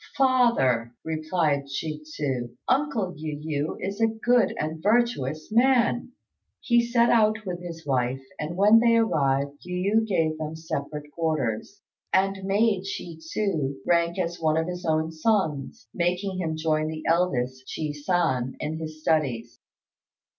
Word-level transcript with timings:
"Father," 0.17 0.95
replied 1.05 1.65
Chi 1.79 1.99
tsu, 2.03 2.55
"uncle 2.67 3.13
Yu 3.15 3.37
yü 3.37 3.77
is 3.87 4.01
a 4.01 4.07
good 4.07 4.51
and 4.57 4.81
virtuous 4.81 5.49
man." 5.51 6.13
He 6.59 6.81
set 6.83 7.11
out 7.11 7.45
with 7.45 7.61
his 7.61 7.85
wife, 7.85 8.23
and 8.39 8.57
when 8.57 8.79
they 8.79 8.95
arrived 8.95 9.59
Yu 9.63 9.97
yü 10.01 10.07
gave 10.07 10.39
them 10.39 10.55
separate 10.55 11.11
quarters, 11.11 11.81
and 12.11 12.43
made 12.45 12.81
Chi 12.85 13.17
tsu 13.19 13.75
rank 13.85 14.17
as 14.17 14.41
one 14.41 14.57
of 14.57 14.65
his 14.67 14.87
own 14.87 15.11
sons, 15.11 15.87
making 15.93 16.39
him 16.39 16.57
join 16.57 16.87
the 16.87 17.03
eldest, 17.05 17.71
Chi 17.77 17.91
san, 17.91 18.55
in 18.59 18.79
his 18.79 19.01
studies. 19.01 19.59